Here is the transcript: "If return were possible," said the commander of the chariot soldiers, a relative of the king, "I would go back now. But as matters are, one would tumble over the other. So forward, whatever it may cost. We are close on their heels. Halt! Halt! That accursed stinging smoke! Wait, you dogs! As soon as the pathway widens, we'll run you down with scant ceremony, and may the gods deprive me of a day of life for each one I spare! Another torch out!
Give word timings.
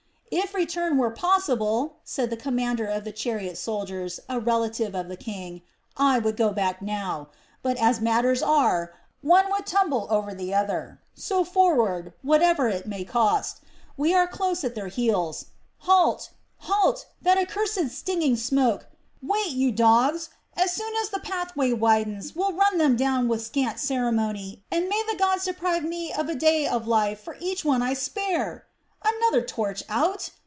"If 0.33 0.53
return 0.55 0.97
were 0.97 1.09
possible," 1.11 1.97
said 2.05 2.29
the 2.29 2.37
commander 2.37 2.85
of 2.85 3.03
the 3.03 3.11
chariot 3.11 3.57
soldiers, 3.57 4.17
a 4.29 4.39
relative 4.39 4.95
of 4.95 5.09
the 5.09 5.17
king, 5.17 5.61
"I 5.97 6.19
would 6.19 6.37
go 6.37 6.53
back 6.53 6.81
now. 6.81 7.27
But 7.61 7.75
as 7.75 7.99
matters 7.99 8.41
are, 8.41 8.93
one 9.21 9.51
would 9.51 9.65
tumble 9.65 10.07
over 10.09 10.33
the 10.33 10.53
other. 10.53 11.01
So 11.15 11.43
forward, 11.43 12.13
whatever 12.21 12.69
it 12.69 12.87
may 12.87 13.03
cost. 13.03 13.59
We 13.97 14.13
are 14.13 14.25
close 14.25 14.63
on 14.63 14.73
their 14.73 14.87
heels. 14.87 15.47
Halt! 15.79 16.29
Halt! 16.59 17.07
That 17.21 17.37
accursed 17.37 17.89
stinging 17.89 18.37
smoke! 18.37 18.87
Wait, 19.21 19.51
you 19.51 19.69
dogs! 19.69 20.29
As 20.55 20.71
soon 20.71 20.95
as 21.03 21.09
the 21.09 21.19
pathway 21.19 21.73
widens, 21.73 22.37
we'll 22.37 22.53
run 22.53 22.79
you 22.79 22.95
down 22.95 23.27
with 23.27 23.45
scant 23.45 23.79
ceremony, 23.81 24.63
and 24.71 24.87
may 24.87 25.03
the 25.11 25.17
gods 25.17 25.43
deprive 25.43 25.83
me 25.83 26.13
of 26.13 26.29
a 26.29 26.35
day 26.35 26.67
of 26.67 26.87
life 26.87 27.19
for 27.19 27.35
each 27.41 27.65
one 27.65 27.81
I 27.81 27.93
spare! 27.93 28.63
Another 29.03 29.41
torch 29.41 29.81
out! 29.89 30.29